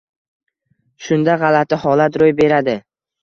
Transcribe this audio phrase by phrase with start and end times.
[1.09, 2.77] Shunda g’alati holat ro’y beradi.